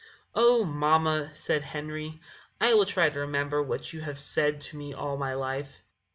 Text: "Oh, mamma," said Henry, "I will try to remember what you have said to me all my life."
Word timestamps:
"Oh, 0.33 0.63
mamma," 0.63 1.29
said 1.35 1.61
Henry, 1.61 2.19
"I 2.59 2.73
will 2.73 2.85
try 2.85 3.09
to 3.11 3.19
remember 3.19 3.61
what 3.61 3.93
you 3.93 4.01
have 4.01 4.17
said 4.17 4.59
to 4.61 4.75
me 4.75 4.95
all 4.95 5.15
my 5.15 5.35
life." 5.35 5.79